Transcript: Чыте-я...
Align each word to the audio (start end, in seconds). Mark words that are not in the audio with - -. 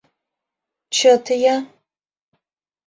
Чыте-я... 0.95 1.55